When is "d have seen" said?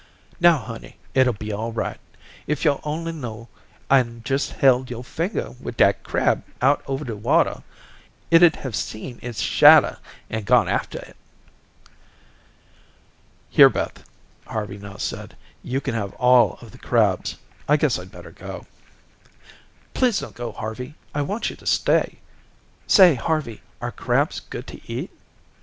8.39-9.19